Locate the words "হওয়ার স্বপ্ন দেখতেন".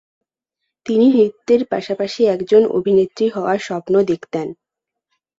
3.29-4.47